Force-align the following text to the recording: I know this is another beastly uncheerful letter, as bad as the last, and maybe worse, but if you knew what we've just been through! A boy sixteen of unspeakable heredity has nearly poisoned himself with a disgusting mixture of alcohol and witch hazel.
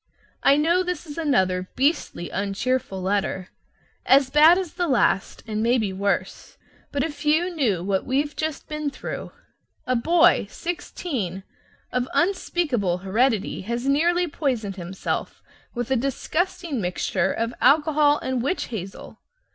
I 0.41 0.57
know 0.57 0.81
this 0.81 1.05
is 1.05 1.15
another 1.19 1.69
beastly 1.75 2.31
uncheerful 2.31 3.03
letter, 3.03 3.49
as 4.03 4.31
bad 4.31 4.57
as 4.57 4.73
the 4.73 4.87
last, 4.87 5.43
and 5.45 5.61
maybe 5.61 5.93
worse, 5.93 6.57
but 6.91 7.03
if 7.03 7.23
you 7.23 7.53
knew 7.53 7.83
what 7.83 8.03
we've 8.03 8.35
just 8.35 8.67
been 8.67 8.89
through! 8.89 9.31
A 9.85 9.95
boy 9.95 10.47
sixteen 10.49 11.43
of 11.91 12.09
unspeakable 12.15 12.97
heredity 13.05 13.61
has 13.61 13.87
nearly 13.87 14.27
poisoned 14.27 14.75
himself 14.75 15.43
with 15.75 15.91
a 15.91 15.95
disgusting 15.95 16.81
mixture 16.81 17.31
of 17.31 17.53
alcohol 17.61 18.17
and 18.23 18.41
witch 18.41 18.69
hazel. 18.69 19.19